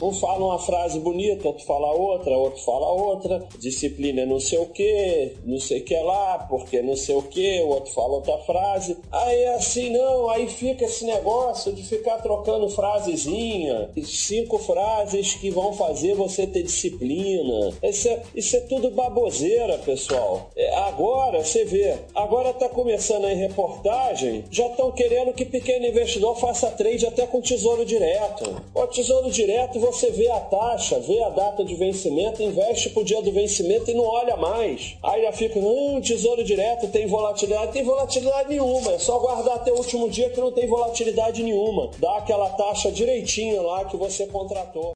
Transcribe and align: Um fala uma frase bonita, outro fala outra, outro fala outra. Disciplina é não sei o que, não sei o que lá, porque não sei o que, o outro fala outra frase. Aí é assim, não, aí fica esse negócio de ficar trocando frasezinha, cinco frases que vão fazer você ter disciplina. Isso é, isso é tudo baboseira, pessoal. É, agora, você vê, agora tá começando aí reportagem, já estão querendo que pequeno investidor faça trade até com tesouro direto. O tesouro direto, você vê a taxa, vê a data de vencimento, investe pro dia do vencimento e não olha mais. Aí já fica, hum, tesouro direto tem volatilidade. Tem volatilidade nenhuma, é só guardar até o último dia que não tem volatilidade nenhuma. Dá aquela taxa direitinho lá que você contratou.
Um 0.00 0.12
fala 0.12 0.44
uma 0.44 0.58
frase 0.58 1.00
bonita, 1.00 1.48
outro 1.48 1.64
fala 1.64 1.92
outra, 1.92 2.36
outro 2.36 2.62
fala 2.62 2.90
outra. 2.92 3.44
Disciplina 3.58 4.22
é 4.22 4.26
não 4.26 4.38
sei 4.38 4.58
o 4.58 4.66
que, 4.66 5.32
não 5.44 5.58
sei 5.58 5.80
o 5.80 5.84
que 5.84 5.98
lá, 5.98 6.46
porque 6.48 6.80
não 6.82 6.96
sei 6.96 7.16
o 7.16 7.22
que, 7.22 7.60
o 7.62 7.68
outro 7.68 7.92
fala 7.92 8.14
outra 8.14 8.38
frase. 8.38 8.96
Aí 9.10 9.42
é 9.42 9.54
assim, 9.54 9.90
não, 9.90 10.30
aí 10.30 10.48
fica 10.48 10.84
esse 10.84 11.04
negócio 11.04 11.72
de 11.72 11.82
ficar 11.82 12.18
trocando 12.18 12.68
frasezinha, 12.70 13.90
cinco 14.04 14.58
frases 14.58 15.34
que 15.34 15.50
vão 15.50 15.72
fazer 15.72 16.14
você 16.14 16.46
ter 16.46 16.62
disciplina. 16.62 17.72
Isso 17.82 18.08
é, 18.08 18.22
isso 18.34 18.56
é 18.56 18.60
tudo 18.60 18.90
baboseira, 18.90 19.78
pessoal. 19.78 20.50
É, 20.56 20.76
agora, 20.76 21.44
você 21.44 21.64
vê, 21.64 21.96
agora 22.14 22.52
tá 22.52 22.68
começando 22.68 23.24
aí 23.24 23.34
reportagem, 23.34 24.44
já 24.50 24.66
estão 24.66 24.92
querendo 24.92 25.32
que 25.32 25.44
pequeno 25.44 25.86
investidor 25.86 26.36
faça 26.36 26.70
trade 26.70 27.06
até 27.06 27.26
com 27.26 27.40
tesouro 27.40 27.84
direto. 27.84 28.62
O 28.74 28.86
tesouro 28.86 29.30
direto, 29.30 29.80
você 29.92 30.10
vê 30.10 30.30
a 30.30 30.40
taxa, 30.40 31.00
vê 31.00 31.22
a 31.22 31.30
data 31.30 31.64
de 31.64 31.74
vencimento, 31.74 32.42
investe 32.42 32.90
pro 32.90 33.04
dia 33.04 33.20
do 33.22 33.32
vencimento 33.32 33.90
e 33.90 33.94
não 33.94 34.04
olha 34.04 34.36
mais. 34.36 34.96
Aí 35.02 35.22
já 35.22 35.32
fica, 35.32 35.58
hum, 35.58 36.00
tesouro 36.00 36.44
direto 36.44 36.88
tem 36.88 37.06
volatilidade. 37.06 37.72
Tem 37.72 37.82
volatilidade 37.82 38.48
nenhuma, 38.48 38.92
é 38.92 38.98
só 38.98 39.18
guardar 39.18 39.56
até 39.56 39.72
o 39.72 39.76
último 39.76 40.08
dia 40.08 40.30
que 40.30 40.40
não 40.40 40.52
tem 40.52 40.66
volatilidade 40.66 41.42
nenhuma. 41.42 41.90
Dá 41.98 42.18
aquela 42.18 42.50
taxa 42.50 42.90
direitinho 42.90 43.62
lá 43.62 43.84
que 43.84 43.96
você 43.96 44.26
contratou. 44.26 44.92